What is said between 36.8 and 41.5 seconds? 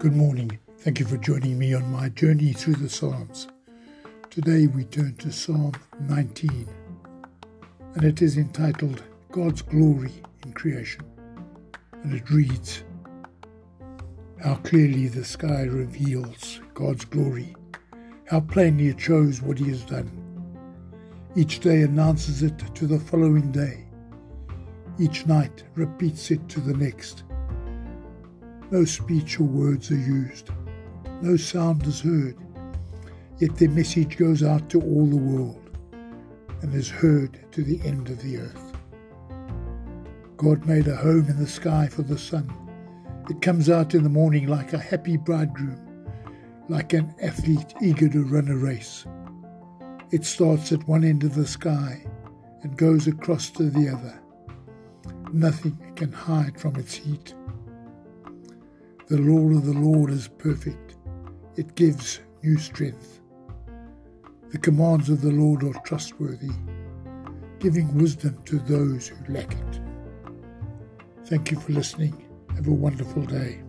heard to the end of the earth. God made a home in the